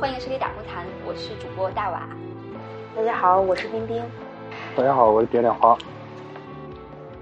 [0.00, 2.08] 欢迎收听打工谈，我是主播大瓦。
[2.96, 4.02] 大家好，我是冰冰。
[4.74, 5.76] 大家好，我是蝶恋花。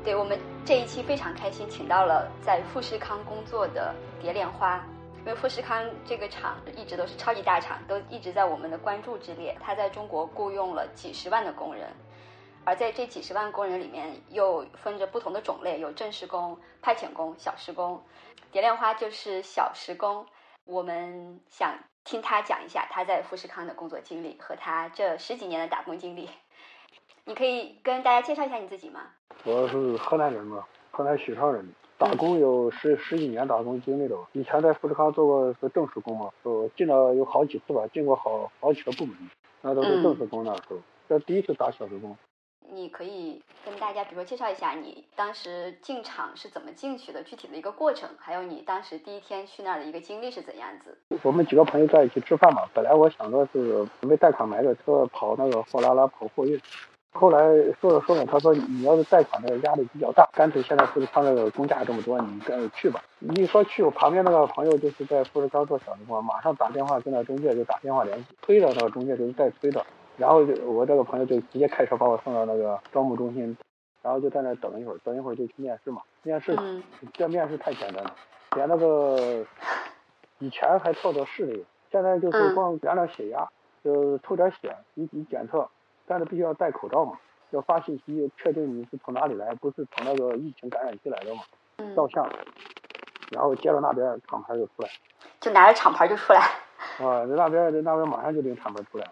[0.05, 4.81] 对我们这一期非常开心，请到了在富士康工作的蝶恋花。
[5.19, 9.57] 因为富士康这个厂一直都是超级大厂，都一直在我们的关注之列。
[9.61, 11.89] 它在中国雇佣了几十万的工人，
[12.65, 18.01] 而在这几十万工人里面，又分着不同的种类，有正式工、派遣工、小时工。
[18.53, 20.25] 蝶恋花就是小时工。
[20.65, 21.75] 我们想
[22.09, 26.31] 听他讲一下他在富士康的工作经历和他这十几年的打工经历。
[27.27, 29.03] 你可以跟大家介绍一下你自己吗？
[29.45, 34.27] 我是河南人嘛，河南许昌人，打工有十十几年打工经历了。
[34.33, 39.15] 以前在富士康做过是正式工嘛，我进了有好几次吧，进过好好几个部门，
[39.61, 40.79] 那都是正式工那时候。
[41.11, 42.17] 这第一次打小时工。
[42.71, 50.97] 你可以跟大家，比如说介绍一下你当时进厂是怎么进去的，具体的一个过程，还有你当时第一天去那儿的一个经历是怎样子。
[51.23, 56.61] 我们几个朋友在一起吃饭嘛，本来我想着是准备贷款买个车跑那个货拉拉跑货运，
[57.13, 57.39] 后来
[57.81, 63.03] 说着说着，他说你要是贷款的压力比较大，干脆现在富士康那个工价这么多，你干脆去吧。
[63.21, 69.85] 一说去，我旁边那个朋友就是在富士康做小时工，马上打电话跟那中介就打电话联系，推的那个中介就是代推的。
[70.19, 73.57] 然后就我这个朋友就直接开车把我送到那个招募中心，
[74.03, 76.03] 然后就在那等一会儿，等一会儿就去面试嘛。
[76.25, 76.57] 面试，
[77.15, 78.15] 这面试太简单了，
[78.57, 79.47] 连那个
[80.41, 83.49] 以前还测测视力，现在就是光量量血压，
[83.85, 85.67] 就抽点血，一一检测，
[86.05, 87.13] 但是必须要戴口罩嘛，
[87.51, 91.43] 要发信息确定你是从哪里来，不是从那个疫情感染区来的嘛。
[91.95, 92.29] 照相，
[93.31, 94.89] 然后接到那边厂牌就出来，
[95.39, 96.41] 就拿着厂牌就出来。
[96.99, 99.07] 啊，在那边在那边马上就领厂牌出来。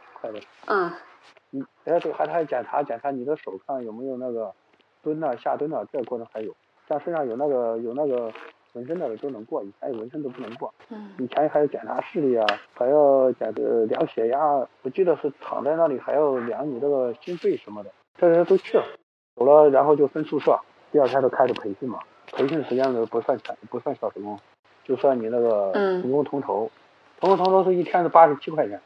[0.67, 0.93] 嗯，
[1.51, 4.53] 你哎，对，还还检查检查你的手看有没有那个
[5.03, 6.55] 蹲呐下蹲呐，这个过程还有，
[6.89, 8.33] 像身上有那个有那个
[8.75, 10.73] 纹身的都能过，以前有纹身都不能过。
[10.91, 14.39] 嗯，以前还要检查视力啊，还要检呃量血压，
[14.83, 18.85] 我记得是躺在那里还要量你这个心肺什么的，这些都去了，
[19.35, 20.59] 走了，然后就分宿舍，
[20.93, 22.01] 第二天就开始培训嘛，
[22.33, 24.39] 培训时间都不算钱，不算小时工，
[24.85, 25.73] 就算你那个
[26.03, 26.71] 同工同酬，
[27.21, 28.81] 同工同酬是一天是八十七块钱。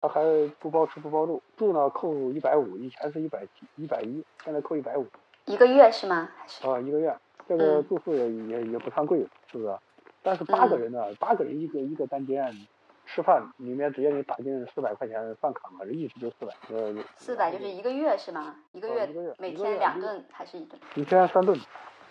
[0.00, 0.20] 他还
[0.60, 5.06] 不包吃不包住，住呢扣一百五，以前是一百七一百一，现在扣一百五。
[5.46, 6.28] 一个月是吗？
[6.36, 6.66] 还是？
[6.66, 7.16] 啊，一个月，
[7.48, 9.76] 这个住宿也也也不算贵，是不是？
[10.22, 12.52] 但是八个人呢，八个人一个一个单间，
[13.06, 16.52] 吃饭里面直接给你打进四百块钱饭卡嘛，一直就四百。
[16.70, 18.56] 呃，四百就是一个月是吗？
[18.72, 19.08] 一个月，
[19.38, 20.78] 每天两顿还是一顿？
[20.94, 21.58] 一天三顿，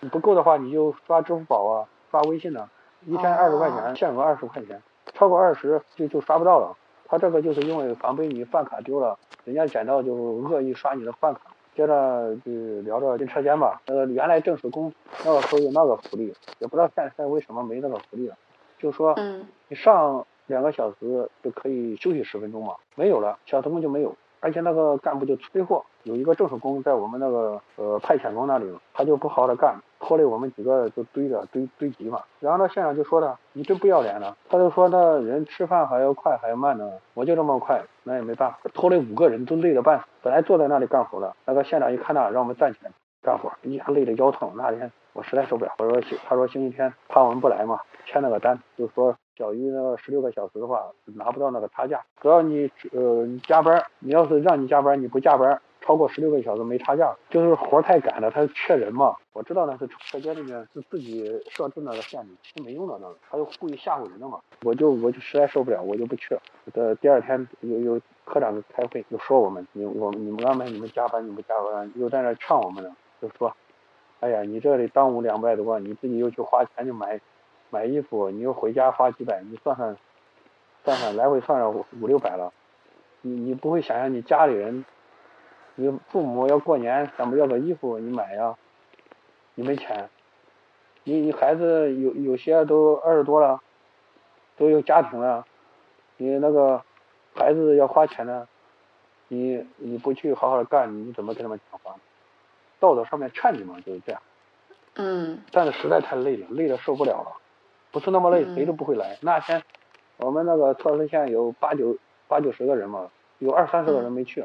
[0.00, 2.68] 你不够的话你就刷支付宝啊，刷微信呢，
[3.06, 4.82] 一天二十块钱，限额二十块钱，
[5.12, 6.76] 超过二十就就刷不到了。
[7.08, 11.40] 他这个就是因为防备你饭卡丢了，人家捡到就恶意刷你的饭卡。
[11.74, 12.50] 接着就
[12.80, 13.82] 聊着进车间吧。
[13.86, 14.90] 那个原来正式工
[15.26, 18.34] 那个时候有那个福利，也不知道现在为什么没那个福利了。
[18.78, 24.16] 就说嗯你上两个小时就可以休息十分钟嘛，没有了，小时工就没有。
[24.40, 32.22] 而且那个干部就催货，有一个正式工在我们那个呃派遣工那里，他就不好好的干，拖累我们几个就堆着堆堆积嘛。
[32.40, 40.04] 然后那县长就说他：“你真不要脸了。”他就说：“那人吃饭还要快还要慢呢，我就这么快，那也没办法，拖累五个人都累得半死。
[40.22, 42.90] 本来坐在那里干活的，那个县长一看那，让我们站起来
[43.22, 44.52] 干活，一下累得腰疼。
[44.56, 49.16] 那天我实在受不了，我说他说星期天怕我们不来嘛，签了个单，就说。
[49.36, 52.02] 小于那个十六个小时的话，拿不到那个差价。
[52.22, 57.14] 只要你呃加班，你要是让你加班，你不加班，超过十六个小时没差价。
[57.28, 59.14] 就是活太赶了，他缺人嘛。
[59.34, 64.40] 我知道那是车间里面是自己设置那个限制，是没用的那个，他就故意吓唬人的嘛。
[64.62, 66.40] 我就我就实在受不了，我就不去了。
[66.72, 73.54] 的第二天有有科长开会，就说我们你我你们安排你们加班，你们加班，又在那劝我们呢，就说，
[74.20, 77.20] 哎呀，你这里耽误两百多，你自己又去花钱去买。
[77.70, 79.96] 买衣服，你又回家花几百，你算算，
[80.84, 82.52] 算算来回算上五五六百了。
[83.22, 84.84] 你你不会想象你家里人，
[85.74, 88.56] 你父母要过年，咱们要个衣服你买呀？
[89.54, 90.08] 你没钱，
[91.04, 93.60] 你你孩子有有些都二十多了，
[94.56, 95.46] 都有家庭了，
[96.18, 96.82] 你那个
[97.34, 98.46] 孩子要花钱呢，
[99.28, 101.96] 你你不去好好的干，你怎么跟他们讲话？
[102.78, 104.22] 道德上面劝你嘛，就是这样。
[104.94, 105.42] 嗯。
[105.50, 107.36] 但是实在太累了，累的受不了了。
[107.96, 109.16] 不是那么累，谁都不会来。
[109.22, 109.62] 那天
[110.18, 111.96] 我们那个测试线有八九
[112.28, 113.08] 八九十个人嘛，
[113.38, 114.44] 有二三十个人没去。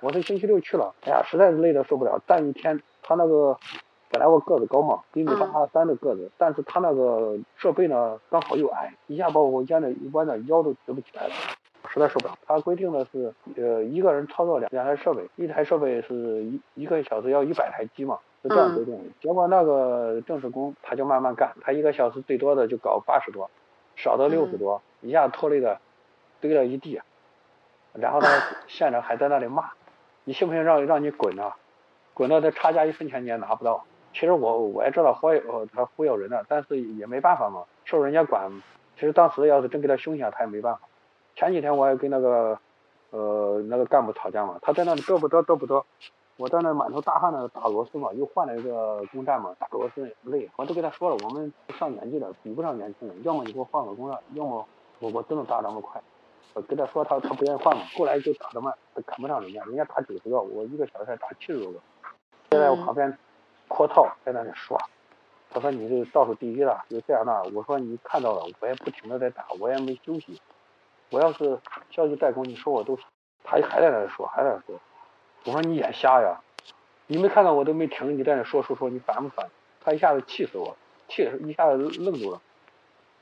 [0.00, 2.18] 我是星期六去了，哎呀，实在是累的受不了。
[2.26, 3.58] 站一天，他那个
[4.08, 11.34] 本来我个子高嘛，一米八三的个子，但是他那个设备呢刚好又矮，一下把我压的弯的腰都直不起来了，
[11.90, 12.38] 实在受不了。
[12.46, 18.18] 他规定的是，呃，一个人操作两两台设备，一台设备是一一个小时要一百台机嘛。
[18.42, 23.50] 是这样规定的，结果那个正式工他就慢慢干，他一个小时最多的就搞八十多，
[23.96, 25.80] 少的六十多，一下拖累的，
[26.40, 27.00] 堆了一地，
[27.92, 28.28] 然后呢，
[28.68, 29.70] 县长还在那里骂，
[30.24, 31.56] 你信不信让让你滚啊？
[32.14, 33.84] 滚了这差价一分钱你也拿不到。
[34.12, 38.50] 其实我我也知道忽悠他忽悠人的，但是也没办法嘛，受人家管。
[38.96, 40.80] 其实当时要是真给他凶一下，他也没办法。
[41.36, 42.58] 前几天我也跟那个
[43.10, 45.84] 呃那个干部吵架嘛，他在那里嘚不嘚嘚不嘚，
[46.38, 50.48] 我在那满头大汗的打螺丝嘛，又换了一个工站嘛，打螺丝累。
[50.56, 54.66] 我都跟他说了，我们上年纪了，比不上年轻人，要么你给我换个工站，要么
[55.00, 56.00] 我我真的打那么快。
[56.54, 61.78] 我跟他说，他他不愿意换嘛，后来就打得慢，他赶不上人家，人家打九十个，我一个小时才打七十多个。
[62.50, 63.16] 现在我旁边。
[63.70, 64.78] 阔套在那里刷，
[65.50, 67.42] 他说你是倒数第一了，就这样那。
[67.54, 70.40] 我说你看到了，我也不停的在打，我也没休息。
[71.10, 71.60] 我要是
[71.90, 72.98] 消息代工，你说我都，
[73.44, 74.80] 他还在那说，还在那说。
[75.44, 76.40] 我说你眼瞎呀，
[77.06, 79.48] 你没看到我都没停，你在那说说说，你烦不烦？
[79.80, 80.76] 他一下子气死我，
[81.08, 82.40] 气一下子愣住了。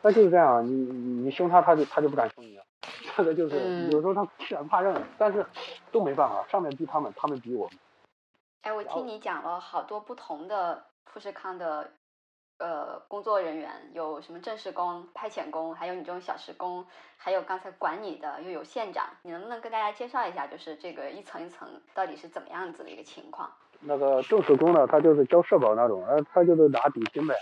[0.03, 2.59] 那就是这样，你你凶他，他就他就不敢凶你。
[3.17, 5.45] 这个就是有时候他欺软怕硬，但是
[5.91, 7.79] 都没办法，上面逼他们，他们逼我们。
[8.63, 11.91] 哎，我听你讲了好多不同的富士康的
[12.59, 16.85] 呃工作人员，有什么正式工、派遣工，还有你这种小时工，
[17.17, 23.51] 还有刚才管你的又有县长，你能不能跟大家介绍一下，就是这个一层一层到底是怎么样子的一个情况？
[23.81, 27.35] 那个正式工呢，他就是交社保那种，呃，他就是拿底薪呗，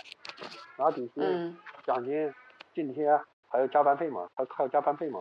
[0.76, 2.34] 拿底薪、奖金、
[2.74, 3.18] 津贴，
[3.48, 5.20] 还有加班费嘛，他还有加班费嘛。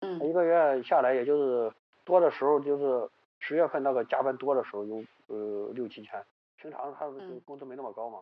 [0.00, 0.20] 嗯。
[0.28, 1.72] 一个月下来，也就是
[2.04, 3.08] 多的时候就是。
[3.38, 6.24] 十月份那个加班多的时候有呃六七千，
[6.56, 7.06] 平常他
[7.44, 8.18] 工资没那么高嘛，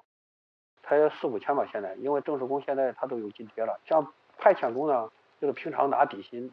[0.87, 4.07] 才四五千吧现在，因为正式工现在他都有津贴了，像
[4.39, 5.11] 派遣工呢，
[5.41, 6.53] 就是平常拿底薪，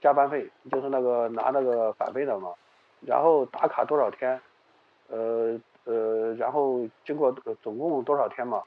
[0.00, 2.52] 加班费就是那个拿那个返费的嘛，
[3.00, 4.40] 然后打卡多少天，
[5.08, 7.32] 呃呃，然后经过
[7.62, 8.62] 总共多少天嘛，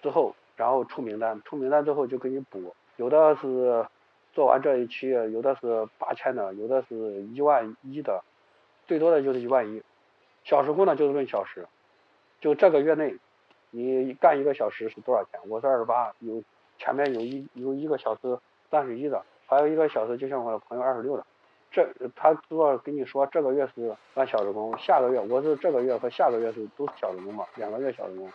[0.00, 3.86] 之后然后出名单，出名单之后就给你补，有的是
[4.32, 8.22] 做完这一期，有的是八千的，有的是一万一的。
[8.84, 9.80] 最多的就是一万一，
[10.42, 11.68] 小时工呢就是论小时，
[12.40, 13.16] 就这个月内，
[13.72, 15.40] 你干一个小时是多少钱？
[15.48, 16.40] 我是二十八，有
[16.78, 18.38] 前面有一有一个小时
[18.70, 21.26] 三十一的，还有一个小时就像我的朋友二十六的，
[21.70, 28.30] 这他主要跟你说这个月是按小时工，下个月我是这个月和下个月是都是小时工嘛，两个月小时工，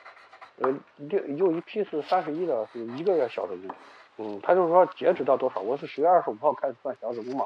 [0.58, 0.74] 呃，
[1.10, 3.76] 又又一批是三十一的，是一个月小时工，
[4.18, 5.62] 嗯，他就是说截止到多少？
[5.62, 7.46] 我是十月二十五号开始算小时工嘛，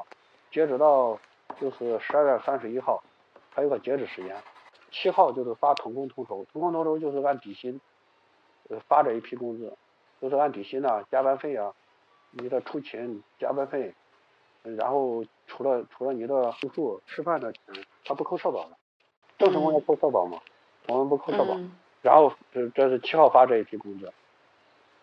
[0.50, 1.18] 截止到。
[1.60, 3.04] 就是十二月三十一号，
[3.54, 4.34] 还有个截止时间。
[4.92, 7.80] 七号就是发同工同酬，同工同酬就是按底薪，
[8.68, 9.76] 呃发这一批工资，
[10.20, 11.72] 就是按底薪呐，加班费啊，
[12.30, 13.94] 你的出勤加班费，
[14.62, 17.62] 然后除了除了你的住宿吃饭的钱，
[18.04, 18.76] 他不扣社保的，
[19.38, 20.38] 正式工要扣社保嘛，
[20.88, 21.58] 我们不扣社保。
[22.02, 24.12] 然后这这是七号发这一批工资，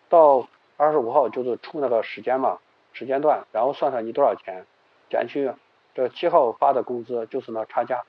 [0.08, 2.58] 到二十五号就是出那个时间嘛，
[2.92, 4.64] 时间段，然后算算你多少钱，
[5.10, 5.52] 减去。
[5.92, 8.04] 这七号发的工资就是那差价，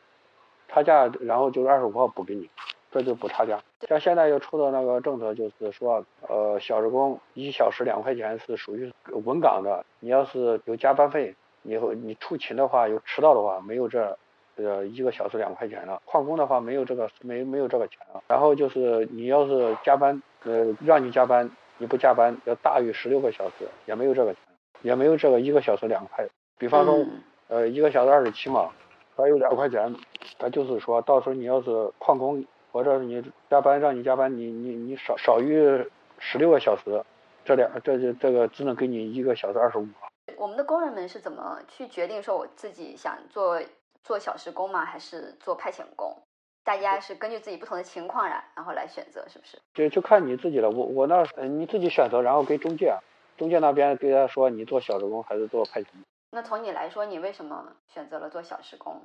[0.73, 2.49] 差价，然后就是二十五号补给你，
[2.91, 3.59] 这就补差价。
[3.89, 8.89] 像现在又出的那个政策，就是说，呃，小时工一小时两块钱是属于
[9.25, 14.17] 稳岗的，你要是有加班费，你你出勤的话，有迟到的话，没有这，
[14.55, 16.01] 呃，一个小时两块钱了。
[16.05, 18.23] 旷工的话，没有这个，没没有这个钱了。
[18.29, 24.41] 然后就是你要是加班，呃，让你加班，你不加班要大于十六个小时，也没有这个钱，
[24.83, 26.25] 也没有这个一个小时两块。
[26.57, 27.05] 比方说。
[27.47, 28.69] 呃，一个小时二十七嘛，
[29.21, 29.95] 还有两块钱，
[30.39, 35.85] 他就是说到时候你要是旷工或者你加班让你加班，你你你少少于
[36.17, 37.03] 十六个小时，
[37.45, 39.87] 这两这这这个只能给你一个小时二十五。
[40.37, 43.61] 我们的工人们是怎么去决定说我自己想做
[44.03, 44.83] 做小时工吗？
[44.85, 46.15] 还是做派遣工？
[46.63, 49.57] 大家是根据自己不同的情况然然后来选择，是不是？
[49.73, 50.69] 就就看你自己了。
[50.69, 52.95] 我我那你自己选择，然后给中介，
[53.37, 55.87] 中介那边给他说你做小时工还是做派遣。
[56.33, 57.61] 那从你来说，你为什么
[57.93, 58.95] 选择了做小时工？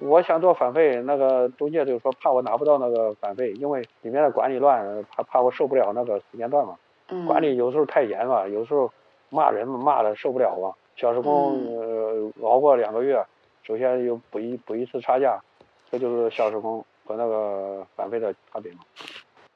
[0.00, 6.76] 我想做返费，那个中介就是说怕我拿不到那个返费，因为里面的管理乱，怕怕我受不了那个时间段嘛。
[7.08, 7.26] 嗯。
[7.26, 8.88] 管理有时候太严了，有时候
[9.28, 10.70] 骂人骂的受不了啊。
[10.94, 13.20] 小时工呃熬过两个月，
[13.64, 15.42] 首先又补一补一次差价，
[15.90, 18.78] 这就是小时工和那个返费的差别嘛。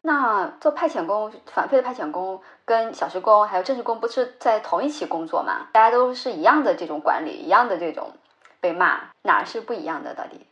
[0.04, 5.68] 那做派遣工、返费的派遣工跟小时工还有正式工不是在同一起工作吗？
[5.72, 8.10] 大家都是一样的这种管理，一样的这种
[8.60, 10.12] 被骂，哪是不一样的？
[10.12, 10.44] 到底？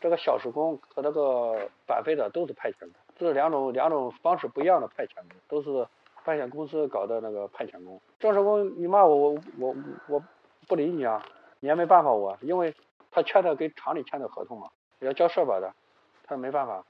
[0.00, 5.84] 这个小时工和那个返费的都是派遣工，这是两种两种方式不一样的派遣工，都是
[6.24, 8.00] 派遣公司搞的那个派遣工。
[8.20, 9.74] 正式工你骂我，我我
[10.06, 10.22] 我
[10.68, 11.20] 不理你啊，
[11.58, 12.72] 你也没办法我，因为
[13.10, 14.68] 他签的跟厂里签的合同嘛，
[15.00, 15.74] 要交社保的，
[16.22, 16.84] 他没办法。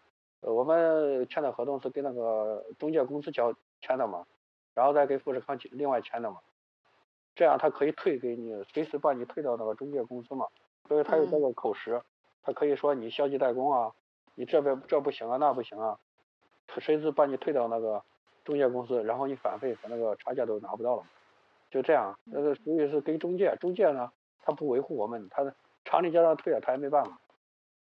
[0.52, 4.26] 我们签的合同是跟那个中介公司交签的嘛，
[4.74, 6.38] 然后再跟富士康另外签的嘛。
[7.34, 10.46] 这样他可以退给你，随时把你退到那个中介公司嘛。
[10.86, 12.00] 所以他有这个口实，
[12.42, 13.90] 他可以说你消极怠工啊，
[14.34, 15.98] 你这边这不行啊，那不行啊，
[16.66, 18.02] 他随时把你退到那个
[18.44, 21.04] 中介公司，然后你返费和那个差价都拿不到了，
[21.70, 25.54] 就这样，那个属于是跟中介，中介呢他不维护我们，他
[25.86, 27.18] 厂里叫他退了他也没办法，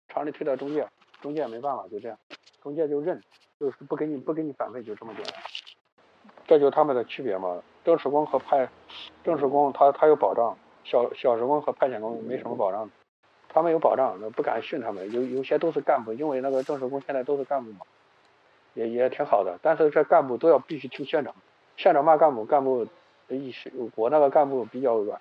[0.06, 0.88] 厂里退到中介，
[1.26, 2.16] 中介没办法，就这样，
[2.62, 3.20] 中介就认，
[3.58, 5.34] 就是不给你不给你返费，就这么简单，
[6.46, 8.68] 这就是他们的区别嘛，正式工和派，
[9.24, 10.56] 正式工他他有保障。
[10.84, 12.88] 小小时工和派遣工没什么保障，
[13.48, 15.10] 他们有保障，那不敢训他们。
[15.10, 17.80] 有有些都是干部，因为那个正式工现在都是干部嘛，
[18.74, 19.58] 也也挺好的。
[19.60, 21.34] 但是这干部都要必须听县长，
[21.76, 22.86] 县长骂干部，干部
[23.26, 25.20] 一时我那个干部比较软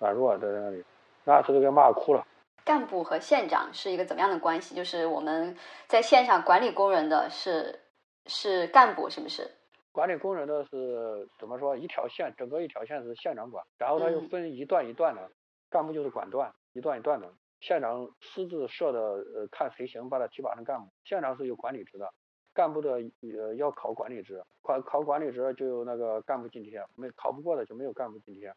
[0.00, 0.84] 软弱在那里，
[1.24, 2.26] 那次都给骂哭了。
[2.66, 4.74] 干部和县长是一个怎么样的关系？
[4.74, 5.56] 就是我们
[5.86, 7.80] 在线上管理工人的是
[8.26, 9.48] 是干部，是不是？
[9.92, 11.76] 管理工人的是怎么说？
[11.76, 15.30] 一条线，整个一条线是县长管，然后他又分一段一段的，
[15.70, 17.32] 干部就是管段，一段一段的。
[17.60, 20.88] 县长私自设的，呃，看谁行，把他提拔成干部。
[21.04, 22.12] 县长是有管理职的，
[22.52, 23.00] 干部的
[23.32, 28.52] 呃要考管理职，考考管理职就有那个干部津贴，没考不过的就没有干部津贴。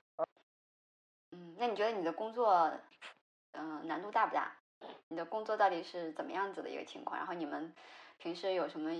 [1.31, 2.69] 嗯，那你觉得你的工作，
[3.53, 4.51] 嗯，难度大不大？
[5.07, 7.17] 你的工作到底是怎么样子的一个情况？
[7.17, 7.73] 然后你们
[8.17, 8.91] 平时有什么？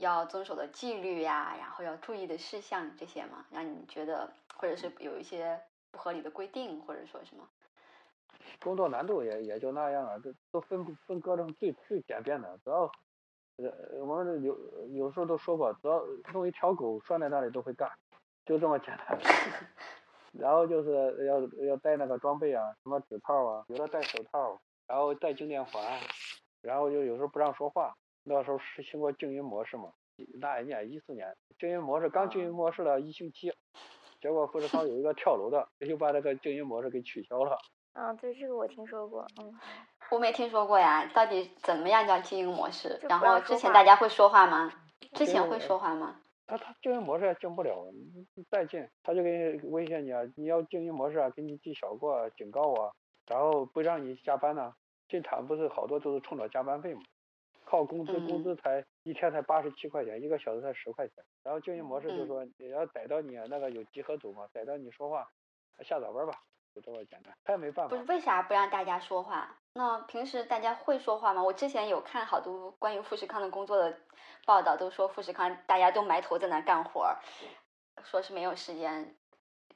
[0.00, 5.60] 要遵守的纪律呀，然后要注意的事项这些吗，让你觉得或者是有一些
[5.92, 7.46] 不合理的规定，或者说什么？
[8.60, 12.90] 工作难度也也就那样啊，都都分分割成最最简便的，只要
[13.56, 14.58] 呃我们有
[14.88, 17.88] 有时候都说过，只要弄一条狗拴在那里都会干，
[18.46, 19.16] 就这么简单。
[20.38, 25.82] 然后就是要要带那个装备啊，什么指套啊，有的戴手套，然后戴静电环，
[26.62, 27.94] 然后就有时候不让说话。
[28.24, 29.90] 那时候实行过静音模式嘛？
[30.40, 33.52] 那一年一四年，静音模式刚静音模式了一星期，
[34.20, 37.58] 结果富士康有一个跳楼的，就把那个静音模式给取消了。
[37.92, 39.52] 啊，对，这个我听说过，嗯，
[40.10, 41.04] 我没听说过呀。
[41.14, 42.98] 到底怎么样叫静音模式？
[43.08, 44.72] 然后之前大家会说话吗？
[45.12, 46.16] 之前会说话吗？
[46.46, 47.86] 他他经营模式也进不了，
[48.50, 52.92] 再进他就给你威胁你啊，你要经营模式啊，给你记小过、警告啊，
[53.26, 54.74] 然后不让你加班呢。
[55.06, 57.02] 进厂不是好多都是冲着加班费嘛？
[57.64, 61.22] 靠工资，工资才一天才八十七块钱，一个小时才十块钱。
[61.42, 65.28] 然后经营模式就是说，也要逮到你那个有集合组嘛，逮到你说话，
[65.82, 66.32] 下早班吧，
[66.74, 67.32] 就这么简单。
[67.44, 67.90] 他也没办法。
[67.90, 69.48] 不是为啥不让大家说话？
[69.74, 71.42] 那平时大家会说话吗？
[71.42, 73.96] 我之前有看好多关于富士康的工作的
[74.44, 77.16] 报道，都说富士康大家都埋头在那干活，
[78.02, 79.14] 说是没有时间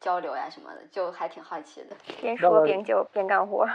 [0.01, 1.97] 交流呀什么的，就还挺好奇的。
[2.21, 3.67] 边说边就边干活。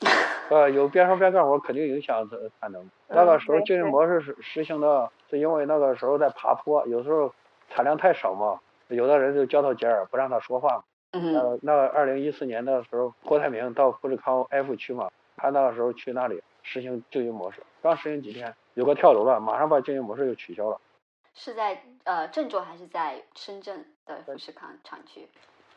[0.50, 2.28] 呃，有边说边干活，肯定影响
[2.60, 2.90] 产能。
[3.08, 7.32] 那个时候经营模式是实行的，是因为那个时候在爬坡，有时候
[7.70, 10.84] 产量太少嘛，有的人就交头接耳，不让他说话。
[11.14, 11.58] 嗯。
[11.62, 20.80] 那二零一四年的时候，郭台铭到富士康 F 区嘛，他那个时候去那里实行经营模式，刚实行几天，有个跳楼了，马上把经营模式就取消了。
[21.34, 25.28] 是在呃郑州还是在深圳的富士康厂区？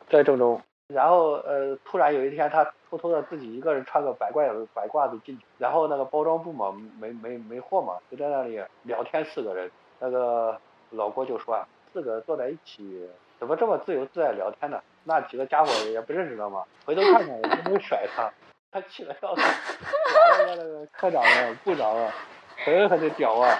[0.10, 0.60] 在郑州。
[0.88, 9.70] 然后呃，突然有一天，他偷偷的自己一个人穿个白褂子、白褂子进去，然后那个包装部嘛，没没没货嘛，就在那里聊天，四个人。
[10.00, 10.58] 那个
[10.92, 13.06] 老郭就说啊，四个坐在一起，
[13.38, 14.82] 怎么这么自由自在聊天呢？
[15.08, 18.30] 那几个家伙也不认识他嘛，回头看看也没有甩他，
[18.70, 22.12] 他气得要死，把那个那个科长啊、部长啊，
[22.66, 23.58] 狠狠的屌啊，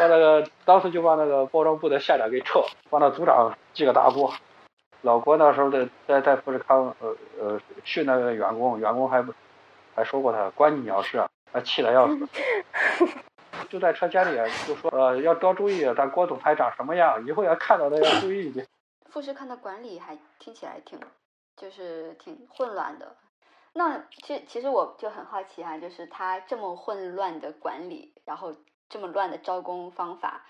[0.00, 4.34] 把那个当时就把那个包装部的县长给撤，把那组长记个大过。
[5.02, 9.32] 老郭那时候在在在富士康，呃呃训那个员工，员工还不
[9.94, 12.28] 还说过他关你鸟事，啊他气得要死，
[13.68, 18.66] 就在车间里就说呃要多注意咱郭总裁长什么样，以后要看到他要注意一点。
[19.10, 20.98] 富士康的管理还听起来挺
[21.56, 23.16] 就是挺混乱的，
[23.72, 28.54] 那其其实我就很好奇啊，就是他这么混乱的管理，然后
[28.88, 30.42] 这么乱的招工方法，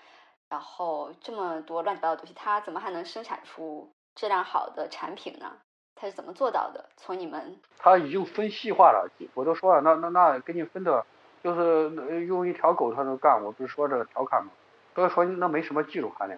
[0.49, 3.91] 然后这么多乱七八糟的东西，他怎么还能生产出？
[4.13, 5.53] 质量好的产品呢？
[5.95, 6.89] 他是怎么做到的？
[6.97, 11.05] 从你们他已经分细化了，我都说了，那那那给你分的，
[11.41, 14.51] 就是用一条狗他能干，我不是说这个调侃吗？
[14.93, 16.37] 所以说那没什么技术含量，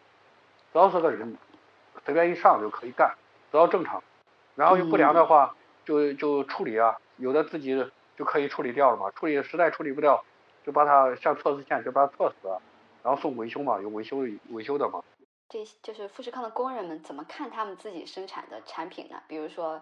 [0.71, 1.35] 只要是个人，
[2.05, 3.15] 随便一上就可以干，
[3.51, 4.03] 只要正常，
[4.55, 10.23] 然后又不良的话就就处理啊，有的自己就可以处理掉了嘛，处理实在处理不掉，
[10.63, 12.61] 就把它像测试线就把它测死了，
[13.03, 14.17] 然后送维修嘛，有维修
[14.49, 15.03] 维修的嘛。
[15.49, 19.21] 这就是富士康的工人们怎么看他们自己生产的产品呢？
[19.27, 19.79] 比如说，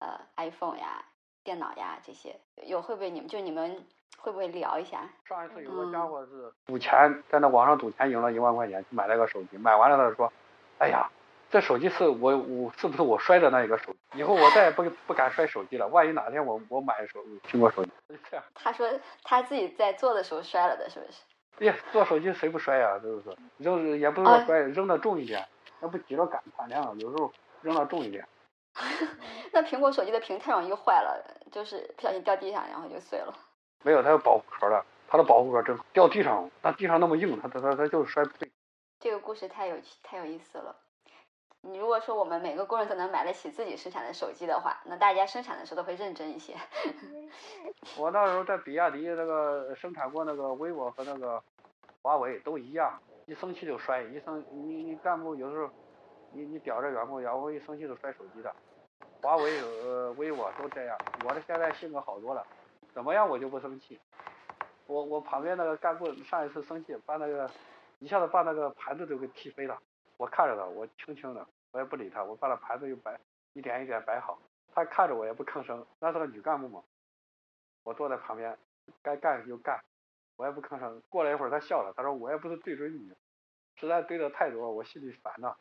[0.00, 1.04] 呃，iPhone 呀、
[1.44, 2.34] 电脑呀这些，
[2.66, 3.84] 有会不会你们就你们
[4.18, 5.08] 会不会聊一下？
[5.24, 10.32] 上一次有个家伙是赌钱，在那网上赌钱赢了一万块钱，买了个手机，买完了他说
[10.78, 11.08] ：“哎呀，
[11.52, 13.98] 这手机是我我是不是我摔的那一个手机？
[14.18, 15.86] 以后我再也不不敢摔手机了。
[15.88, 17.90] 万一哪天我我买手苹果手机，
[18.30, 18.42] 这样。
[18.54, 18.90] 他说
[19.22, 21.18] 他自己在做的时候摔了的，是不是？
[21.58, 22.98] 哎呀，做手机谁不摔呀？
[23.02, 23.36] 是不是？
[23.58, 25.46] 扔也不是说摔，扔的重一点，
[25.78, 27.30] 那不挤着感产量，有时候
[27.60, 28.26] 扔的重一点。
[29.52, 33.34] 那苹果手机的屏太容易坏了，就是不小心掉地上，然后就碎了。
[33.82, 35.84] 没有，它有保护壳的，它的保护壳真好。
[35.92, 38.50] 掉地上，那地上那么硬，它它它它就是摔不碎。
[38.98, 40.74] 这个故事太有趣，太有意思了。
[41.64, 46.54] 你如果说我们每个工人都能买得起自己生产的手机的话，那大家生产的时候都会认真一些。
[47.96, 51.42] 我那时候在比亚迪那个生产过那个 vivo 和那个
[52.02, 55.70] 华为都一样，一生气就摔，一生你你干部有时候
[56.32, 58.52] 你你屌着员工，员工一生气就摔手机的。
[59.22, 62.44] 华为呃 vivo 都这样，我的现在性格好多了，
[62.92, 64.00] 怎么样我就不生气。
[64.88, 67.48] 我我旁边那个干部上一次生气，把那个
[68.00, 69.78] 一下子把那个盘子都给踢飞了。
[70.16, 73.18] 我看着他，我轻轻的，我也不理他，我把那盘子又摆
[73.54, 74.38] 一点一点摆好，
[74.74, 76.82] 他看着我也不吭声，那是个女干部嘛，
[77.82, 78.56] 我坐在旁边，
[79.02, 79.82] 该干就干，
[80.36, 81.02] 我也不吭声。
[81.08, 83.12] 过了一会儿，他笑了，他说我也不是对准你，
[83.76, 85.56] 实在对的太多，我心里烦呐。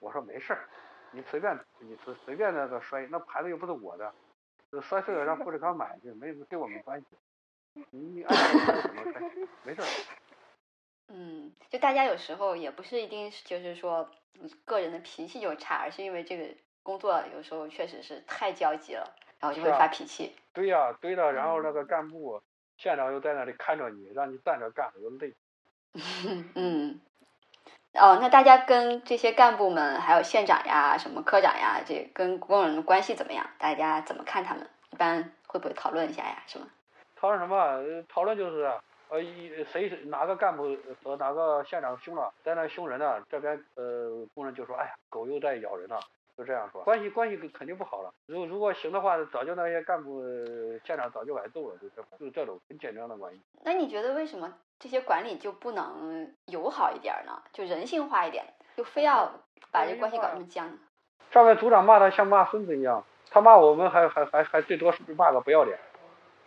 [0.00, 0.68] 我说没事儿，
[1.12, 4.12] 你随便你随随便那个摔，那盘子又不是我的，
[4.82, 7.06] 摔碎了让富士康买去，没跟我没关系。
[7.90, 8.34] 你你爱
[8.82, 9.22] 怎么 摔，
[9.62, 10.27] 没事儿。
[11.48, 14.08] 嗯，就大家有时候也不是一定就是说
[14.64, 16.44] 个人的脾气就差，而是因为这个
[16.82, 20.34] 工作有时候确实是太焦急了，然后就会发脾气。
[20.52, 21.32] 对呀，对的。
[21.32, 22.40] 然后那个干部
[22.76, 25.34] 县长又在那里看着你，让你站着干，又累。
[26.54, 27.00] 嗯，
[27.94, 33.48] 哦，那大家跟这些干部们，还有县长呀、什么科长呀，这跟工人的关系怎么样？
[33.58, 34.68] 大家怎么看他们？
[34.90, 36.42] 一般会不会讨论一下呀？
[36.46, 36.66] 什么？
[37.16, 38.04] 讨论什么？
[38.08, 38.70] 讨论就是。
[39.10, 43.20] 呃，一谁哪个干部和哪个县长凶了，在那凶人呢？
[43.30, 45.98] 这边呃工人就说：“哎呀，狗又在咬人了。”
[46.38, 48.14] 就这样说，关系关系肯定不好了。
[48.26, 50.22] 如如果行的话，早就那些干部
[50.84, 53.40] 县长早就挨揍了，就这就这种很简单的关系。
[53.64, 57.42] 那你觉得为什么这些管理就不能友好一点呢？
[57.52, 58.44] 就人性化一点，
[58.76, 59.32] 就非要
[59.72, 60.78] 把这关系搞那么僵？
[61.32, 65.76] 上面组长骂他像骂孙子一样，他骂我们还还还还最多是骂个不要脸。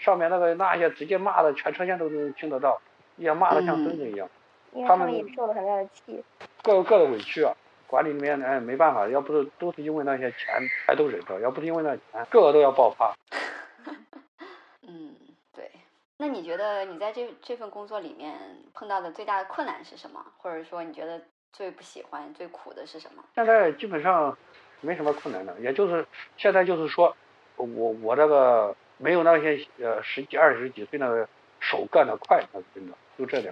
[0.02, 2.82] 上面那个那些直接骂的，全车间都能听得到，
[3.18, 4.28] 也骂的像孙子一样。
[4.88, 6.24] 他们也受了很大的气。
[6.64, 7.54] 各有各的委屈啊，
[7.86, 10.56] 管理里面哎没办法，要不是都是因为那些钱
[10.88, 13.14] 还都忍着，要不是因为那钱，个个都要爆发。
[14.88, 15.14] 嗯，
[15.54, 15.70] 对。
[16.18, 18.34] 那你觉得你在这这份工作里面
[18.74, 20.26] 碰到的最大的困难是什么？
[20.40, 21.22] 或者说你觉得
[21.54, 23.24] 最不喜欢、最苦的是什么？
[23.36, 24.36] 现在基本上
[24.80, 26.04] 没什么困难的，也就是
[26.38, 27.16] 现在就是说，
[27.58, 28.76] 我我这个。
[29.02, 31.28] 没有那些呃十几二十几岁那个
[31.60, 33.52] 手干的快，那真的就这点。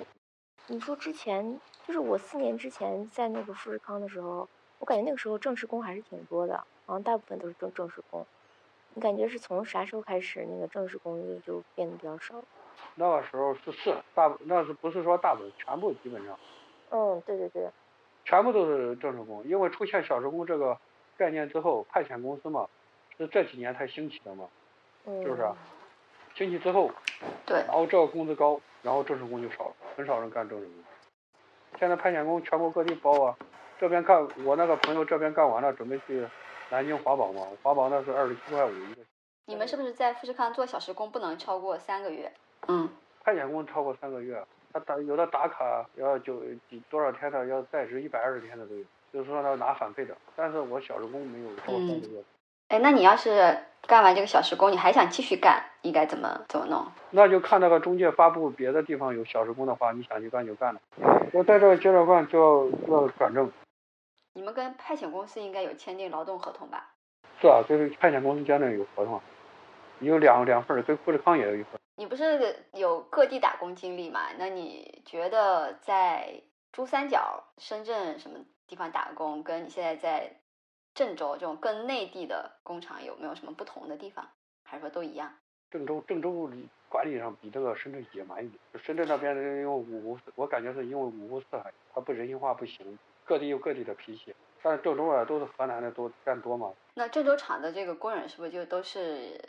[0.67, 8.23] 你说之前就是我四年之前在那个富士康的时候，我感觉那个时候正式工还是挺多的，好像大部分都是正正式工。
[8.93, 12.43] 你感觉是从啥时候开始那个正式工就变得比较少？
[12.93, 16.37] 那个时候是是大，那是不是说大部分全部基本上？
[16.91, 17.67] 嗯，对对对，
[18.23, 20.77] 全部都是正式工，因为出现小时工这个
[21.17, 22.67] 概念之后，派遣公司嘛，
[23.17, 24.47] 是这几年才兴起的嘛。
[25.23, 25.47] 是不是？
[26.35, 26.89] 兴起之后，
[27.45, 30.73] 对，然后这个工资高，然后正式工就少了，很少人干正式工。
[31.79, 33.37] 现在派遣工全国各地包啊，
[33.79, 36.25] 这边干我那个朋友这边干完了，准备去
[36.69, 39.01] 南京华宝嘛，华宝那是二十七块五一个。
[39.45, 42.31] 你们是不是在富士康做小时工不能超过三个月？
[42.67, 42.89] 嗯。
[43.21, 44.41] 派遣工超过三个月，
[44.71, 50.15] 他打有的打卡要就几多少天的，要在职一百二十天的都有，就是说他拿返费的。
[50.37, 52.23] 但是我小时工没有超过三个月。
[52.69, 56.85] 哎，那你要是干完这个小时工，你还想继续干，应该怎么怎么弄？
[57.09, 60.79] 那就看那个中介发布别的地方有小时工的话，你想去干就干了。
[61.33, 63.51] 我在这个阶段干就要要转正。
[64.33, 66.91] 你们跟派遣公司应该有签订劳动合同吧？
[67.41, 69.19] 是啊，跟派遣公司签的有合同，
[70.01, 71.79] 有两两份，跟富士康也有一份。
[71.95, 74.19] 你不是有各地打工经历嘛？
[74.37, 76.39] 那你觉得在
[76.71, 80.31] 珠三角、深圳什么地方打工，跟你现在在？
[80.99, 84.27] 郑州这种跟内地的工厂有没有什么不同的地方？
[84.65, 85.33] 还是说都一样？
[85.71, 86.51] 郑州郑州
[86.89, 88.59] 管理上比这个深圳野蛮一点。
[88.83, 94.35] 深圳那边因为五湖，我感觉是因为五湖四海，它不人性化不行，各地有各地的脾气。
[94.61, 96.69] 但是郑州啊，都是河南的多干多嘛。
[96.95, 99.39] 那郑州厂的这个工人是不是就都是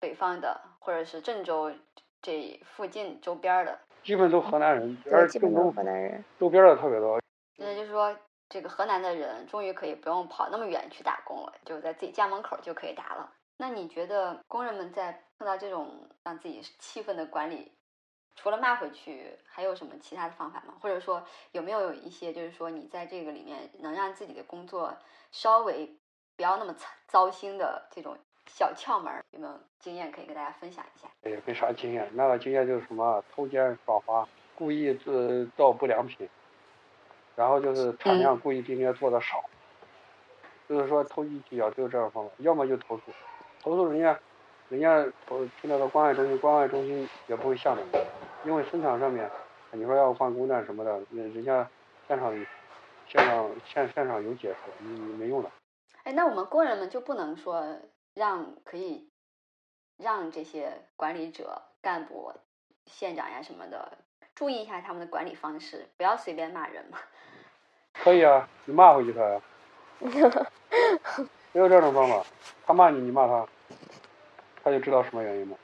[0.00, 1.72] 北方的，或者是郑州
[2.20, 3.78] 这附近周边的？
[4.02, 7.18] 基本都河南人，而郑州河南人周边的特别多。
[7.56, 8.14] 那就是说。
[8.50, 13.32] 这个河南的人终于可以不用跑那么远去打工了，就在自己家门口就可以打了。
[13.56, 17.72] 那你觉得工人们在碰到这种让自己气愤的管理
[18.34, 20.74] 除了骂回去，还有什么其他的方法吗？
[20.80, 24.96] 或者说有没有一些就是说你在这个里面能让自己的工作
[25.30, 25.86] 稍微
[26.36, 26.74] 不要那么
[27.06, 29.22] 糟心的这种小窍门？
[29.30, 31.08] 有没有经验可以跟大家分享一下？
[31.22, 36.28] 也没啥经验，那个经验就是什么偷奸耍滑，故意制造不良品，
[37.36, 39.42] 然后就是产量故意比人家做的少。
[40.68, 43.02] 就是说投机取巧只有这种方法，要么就投诉，
[43.60, 44.16] 投诉人家，
[44.68, 49.28] 人家投去那个关爱中心，关爱中心也不会向着你，因为生产上面，
[49.72, 51.68] 你说要换工站什么的，人人家
[52.06, 52.32] 现场
[53.08, 55.50] 现场现现场有解释，你你没用的。
[56.04, 57.76] 哎，那我们工人们就不能说
[58.14, 59.10] 让可以
[59.96, 62.32] 让这些管理者、干部、
[62.86, 63.98] 县长呀什么的
[64.40, 66.96] 注意一下他们的管理方式，不要随便骂人嘛？
[67.92, 69.38] 可以啊，你骂回去他呀。
[71.52, 72.24] 没有这种方法，
[72.64, 73.46] 他骂你，你骂他，
[74.64, 75.58] 他就知道什么原因嘛？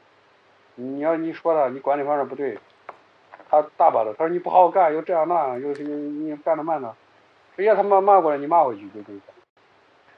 [0.75, 2.59] 你要你说他，你管理方式不对，
[3.49, 6.95] 他大把的，他说你不好好干，又这样那样，又是你干的慢呢，
[7.57, 9.33] 直接他妈骂过来，你骂回去就这意思。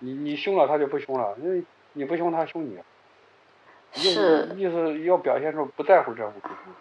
[0.01, 2.77] 你你凶了，他就不凶了，因为你不凶，他凶你。
[3.93, 4.53] 是。
[4.57, 6.75] 意思要表现出不在乎这份工作，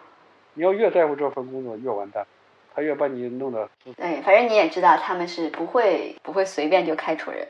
[0.58, 2.26] 你要越在乎这份工作，越完蛋。
[2.74, 7.46] 他越把你弄得，对，反正你也知道，他们是不会不会随便就开除人。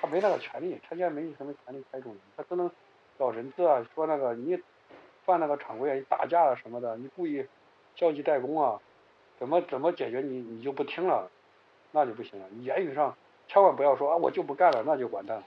[0.00, 2.70] 他没那个权利，他现在没什么权利开除人，他只能
[3.18, 4.56] 找人质啊，说那个你
[5.24, 7.44] 犯那个常规啊，你打架啊什么的，你故意
[7.96, 8.78] 消极怠工啊，
[9.38, 11.28] 怎么怎么解决你你就不听了，
[11.90, 12.46] 那就不行了。
[12.60, 13.16] 言语上
[13.48, 15.42] 千万不要说啊，我就不干了，那就完蛋了。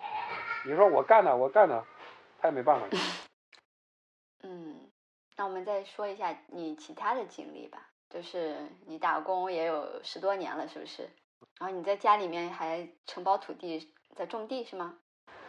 [0.65, 1.85] 你说我干了，我干了，
[2.41, 2.85] 他也没办法。
[5.37, 7.79] 嗯，那我们再说一下你其他的经历吧。
[8.09, 11.03] 就是你打工也有十多年了，是不是？
[11.59, 14.95] 然后你在家里面还承包土地，在种地是吗？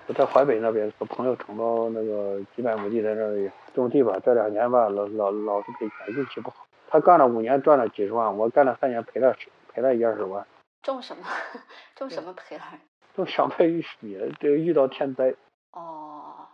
[0.07, 4.19] 我在淮北那边和朋友承包那个几百亩地，在那里种地吧。
[4.25, 6.67] 这两年吧，老老老是赔钱，运气不好。
[6.89, 9.37] 他干了五年赚了几十万，我干了三年赔了
[9.69, 10.47] 赔了一二十万。
[10.83, 11.25] 种什么？
[11.95, 12.65] 种什么赔了？
[13.15, 15.35] 种小麦、玉米，这遇到天灾。
[15.73, 16.49] 哦，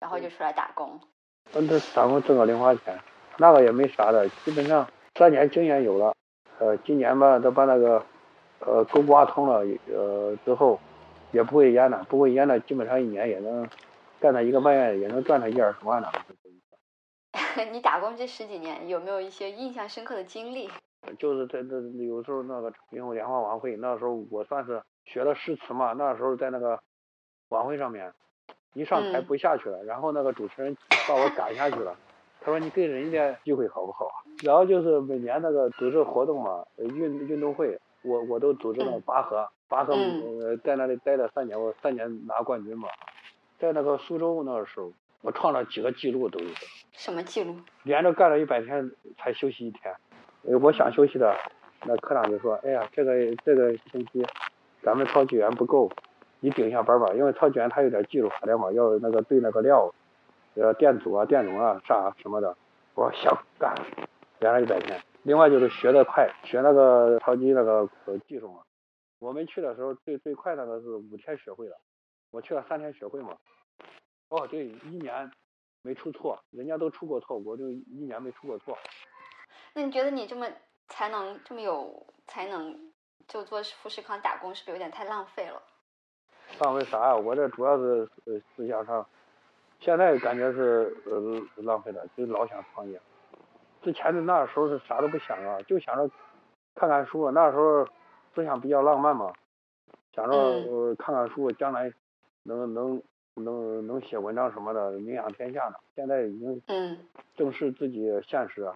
[0.00, 1.00] 然后就出来打工。
[1.54, 2.98] 嗯，这打工挣个零花钱，
[3.38, 4.86] 那个也没啥的，基本上。
[5.16, 6.12] 三年经验有了，
[6.58, 8.04] 呃，今年吧，都把那个，
[8.58, 10.80] 呃，沟挖通了，呃，之后，
[11.30, 13.64] 也不会淹了，不会淹了，基本上一年也能
[14.18, 16.10] 干他一个半月，也能赚他一二十万了。
[17.70, 20.68] 你打工这十几年，有没有一些印象深刻的经历？
[21.16, 26.80] 就是在那有时候那个云雾联欢晚会，那时候我算是学了诗词嘛，那时候在那个
[27.50, 28.12] 晚会上面，
[28.74, 30.76] 一上台不下去了，然后那个主持人
[31.08, 31.96] 把我赶下去了。
[32.40, 34.06] 他说：“你给人家机会好不好？”
[34.44, 42.88] 然后就是每年那个组织活动嘛，运运动会，我我都组织了拔河，拔河呃在那里待了三年，我三年拿冠军嘛。
[43.58, 46.46] 在那个苏州那个时候，我创了几个记录都有。
[46.92, 47.56] 什么记录？
[47.84, 49.94] 连着干了一百天才休息一天。
[50.60, 51.34] 我想休息的，
[51.86, 54.22] 那科长就说：“哎呀，这个这个星期
[54.82, 55.90] 咱们操级员不够，
[56.44, 59.90] 你顶一下班吧，因为超级员他有点技术含量嘛，要那个对那个料。”
[60.56, 62.54] 呃，电阻啊，电容啊，啥什么的，
[62.94, 63.74] 我想干，
[64.38, 65.02] 连了一百天。
[65.22, 68.60] 另外就是学的快，学那个超级那个呃技术嘛。
[69.18, 71.76] 我们去的时候最最快那个是五天学会了，
[72.30, 73.36] 我去了三天学会嘛。
[74.28, 75.28] 哦，对，一年
[75.82, 78.78] 没出错，人家都出过错，我就一年没出过错。
[79.72, 80.46] 那你觉得你这么
[80.88, 82.92] 才能这么有才能，
[83.26, 85.60] 就做富士康打工，是不是有点太浪费了？
[86.60, 87.16] 浪费啥呀？
[87.16, 89.04] 我这主要是呃思想上。
[89.80, 92.98] 现在感觉是呃浪费了，就老想创业。
[93.82, 96.08] 之前的那时候是啥都不想啊，就想着
[96.74, 97.30] 看看书。
[97.32, 97.84] 那时候
[98.34, 99.32] 思想比较浪漫嘛，
[100.14, 101.92] 想着呃看看书，将来
[102.44, 103.02] 能能
[103.34, 105.74] 能能写文章什么的，名扬天下呢。
[105.94, 106.62] 现在已经
[107.36, 108.66] 正视自己现实，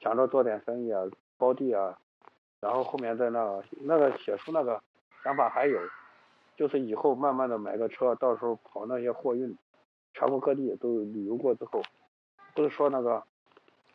[0.00, 1.04] 想着做点生意啊，
[1.38, 1.96] 包地啊，
[2.58, 4.82] 然后后面在那那个写书那个
[5.22, 5.78] 想法还有，
[6.56, 9.56] 就是以后慢慢的买个车，到时候跑那些货运。
[10.14, 11.82] 全国各地都旅游过之后，
[12.54, 13.22] 不是说那个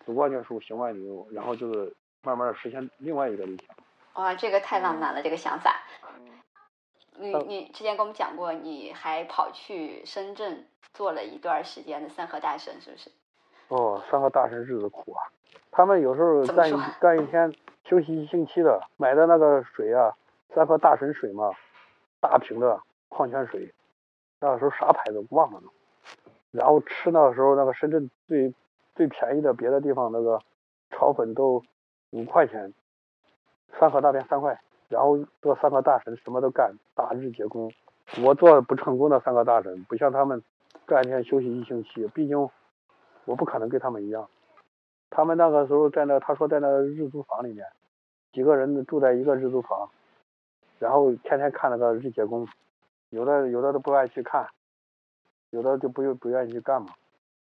[0.03, 1.93] 读万卷书行万里路，然后就是
[2.23, 3.75] 慢慢的实现另外一个理想。
[4.15, 5.83] 哇，这个太浪漫了，这个想法。
[7.19, 13.11] 你你之前跟我们讲过，你还跑去深圳做了一段时间的三河大神，是不是？
[13.67, 15.21] 哦，三河大神日子苦啊！
[15.69, 17.53] 他们有时候干一干一天，
[17.85, 20.15] 休息一星期的，买的那个水啊，
[20.55, 21.51] 三河大神水嘛，
[22.19, 23.73] 大瓶的矿泉水，
[24.39, 25.67] 那时候啥牌子忘了呢。
[26.51, 28.53] 然后吃那时候那个深圳最
[28.95, 30.41] 最便宜的别的地方那个
[30.89, 31.63] 炒粉都
[32.11, 32.73] 五块钱，
[33.79, 34.59] 三河大便三块。
[34.89, 37.69] 然后做三个大神什么都干，大日结工。
[38.23, 40.41] 我做不成功的三个大神，不像他们
[40.85, 42.07] 干一天休息一星期。
[42.15, 42.49] 毕竟
[43.25, 44.29] 我不可能跟他们一样。
[45.09, 47.67] 他们那个时候在那，他说在那日租房里面，
[48.31, 49.89] 几个人住在一个日租房，
[50.79, 52.47] 然后天天看那个日结工，
[53.09, 54.47] 有的有的都不爱去看，
[55.49, 56.87] 有的就不愿不愿意去干嘛。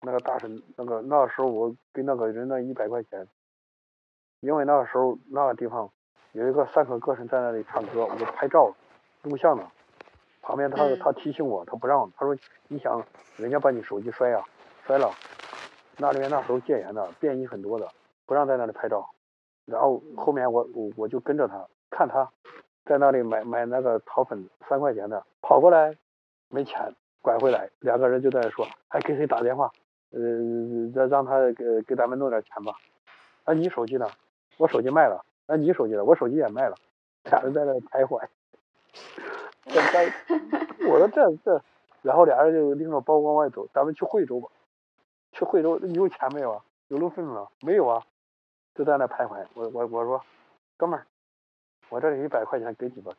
[0.02, 3.28] 那个大神，那个那个时候我给那个人那一百块钱，
[4.40, 5.90] 因为那个时候那个地方
[6.32, 8.74] 有一个三口歌神在那里唱歌，我就拍照
[9.24, 9.70] 录像呢。
[10.42, 12.36] 旁边他他提醒我，他不让，他说
[12.70, 13.04] 你想
[13.36, 14.42] 人家把你手机摔呀
[14.88, 15.12] 摔了，
[15.98, 17.88] 那里面那时候戒严的，便衣很多的，
[18.26, 19.06] 不让在那里拍照。
[19.66, 22.32] 然后后面我我我就跟着他，看他
[22.86, 25.96] 在那里买买那个炒粉三块钱的，跑过来
[26.50, 29.72] 没钱拐回来，两个人就在那说，还给谁打电话？
[30.12, 30.20] 呃，
[30.94, 32.74] 让让他给给咱们弄点钱吧。
[33.44, 34.08] 啊，你手机呢？
[34.58, 35.24] 我手机卖了。
[35.46, 36.04] 那你手机呢？
[36.04, 36.76] 我手机也卖了。
[37.24, 38.28] 俩人在那徘徊。
[40.90, 41.62] 我说这这，
[42.02, 44.48] 然后俩人就拎着包往外走，咱们去惠州吧。
[45.32, 46.64] 去惠州，你有钱没有啊？
[46.88, 47.48] 有路费吗？
[47.62, 48.02] 没有啊，
[48.74, 49.46] 就在那徘徊。
[49.54, 50.24] 我我我说，
[50.76, 51.06] 哥们儿，
[51.90, 53.12] 我这里一百块钱给你吧，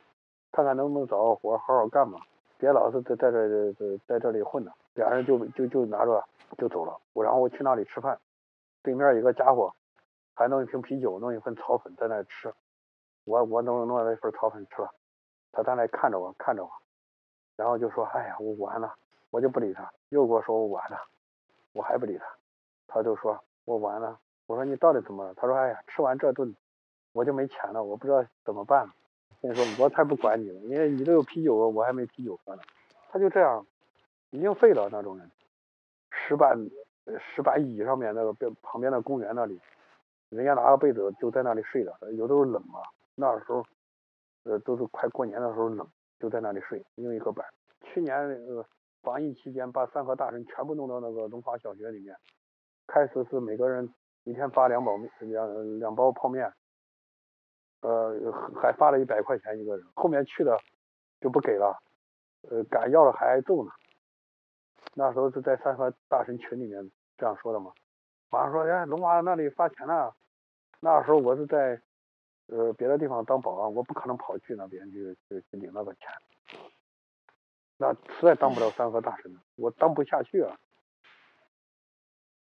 [0.53, 2.21] 看看能不能找个活好好干吧，
[2.59, 4.73] 别老是在在这在在这里混了。
[4.95, 6.25] 俩人就就就拿着
[6.59, 6.97] 就走了。
[7.13, 8.19] 我然后我去那里吃饭，
[8.83, 9.75] 对面有个家伙
[10.35, 12.53] 还弄一瓶啤酒，弄一份炒粉在那吃。
[13.25, 14.91] 我我弄弄了一份炒粉吃了。
[15.53, 16.71] 他在那看着我，看着我，
[17.57, 18.95] 然后就说：“哎呀，我完了。”
[19.31, 20.99] 我就不理他，又跟我说：“我完了。”
[21.73, 22.25] 我还不理他，
[22.87, 26.55] 他就说：“我完了。”我说：“你到底怎么了？”他说：“哎呀，吃完这顿，
[27.13, 28.91] 我就没钱了，我不知道怎么办。”
[29.41, 32.63] 跟你说，我才不管你呢，因为你都有啤酒，我还没啤酒喝呢。
[33.11, 33.67] 他就这样，
[34.31, 35.31] 已经废了那种人。
[36.11, 36.59] 石板
[37.35, 39.61] 石板椅上面那个边旁边的公园那里，
[40.29, 42.81] 人家拿个被子就在那里睡了，有的时候冷嘛，
[43.15, 43.65] 那时候。
[44.43, 45.87] 呃，都是快过年的时候冷，
[46.19, 47.45] 就在那里睡，用一个板。
[47.83, 48.65] 去年那个
[49.03, 52.17] 防疫期间，把三河大神全部弄到那个龙华小学里面。
[52.87, 53.87] 开始是每个人
[54.25, 56.51] 一天发两包面，两两包泡面，
[57.81, 59.87] 呃，还发了一百块钱一个人。
[59.95, 60.59] 后面去的
[61.21, 61.77] 就不给了，
[62.49, 63.71] 呃，敢要了还挨揍呢。
[64.95, 67.73] 那时候是在三河大神群里面这样说的嘛。
[68.31, 70.15] 马上说，哎，龙华那里发钱了。
[70.81, 71.81] 那时候我是在。
[72.53, 76.09] 呃，别的地方当保安，我不可能跑去那边去去领那个钱，
[77.77, 80.59] 那实在当不了三河大神了，我当不下去啊。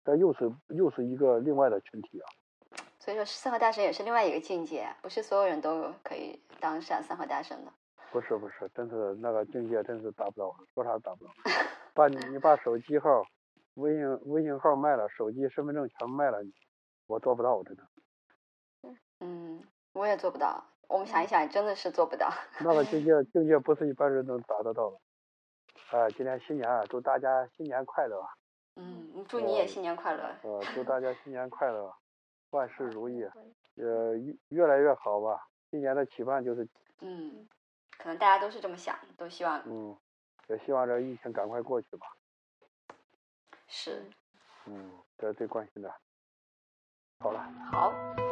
[0.05, 2.31] 这又是又是一个另外的群体啊。
[2.99, 7.71] 所以说，三河大神也是另外一个境界，不是所有人都可以当上三河大神的。
[8.11, 11.31] 不是不是，真是那个境界，真是达不到，说啥都达不到。
[11.93, 13.23] 把你你把手机号、
[13.75, 16.39] 微信微信号卖了，手机、身份证全卖了，
[17.07, 17.83] 我做不到，真的。
[19.19, 19.63] 嗯。
[19.93, 22.31] 我也做不到，我们想一想，真的是做不到。
[22.61, 24.97] 那个境界，境界不是一般人能达得到的。
[25.89, 28.23] 哎，今天新年啊，祝大家新年快乐。
[28.75, 30.23] 嗯，祝你也新年快乐。
[30.43, 31.91] 呃，祝大家新年快乐，
[32.51, 33.23] 万事如意，
[33.75, 35.47] 呃，越越来越好吧。
[35.69, 36.67] 今年的期盼就是。
[37.01, 37.47] 嗯，
[37.97, 39.61] 可能大家都是这么想，都希望。
[39.65, 39.95] 嗯，
[40.47, 42.07] 也希望这疫情赶快过去吧。
[43.67, 44.03] 是。
[44.65, 45.93] 嗯，这是最关心的。
[47.19, 47.41] 好了。
[47.71, 48.28] 好。